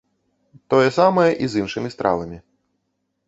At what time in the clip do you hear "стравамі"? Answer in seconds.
1.97-2.37